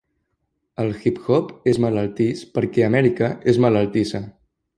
El 0.83 0.87
Hip 1.03 1.19
Hop 1.35 1.51
és 1.73 1.79
malaltís 1.85 2.41
per 2.57 2.65
què 2.73 2.87
Amèrica 2.87 3.29
és 3.55 3.61
malaltissa. 3.69 4.25